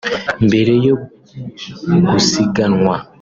[0.45, 0.95] Mbere yo
[2.07, 2.95] gusiganwa